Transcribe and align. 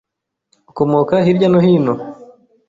Ukomoka 0.71 1.13
hirya 1.25 1.47
no 1.51 1.59
hino? 1.65 1.93